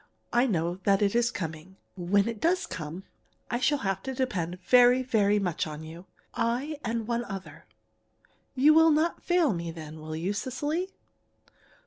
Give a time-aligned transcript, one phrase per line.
[0.33, 1.75] I know that it is coming.
[1.95, 3.03] When it does come,
[3.51, 6.07] I shall have to depend very, very much on you.
[6.33, 7.65] I and one other.
[8.55, 10.89] You will not fail me then, will you, Cecily?'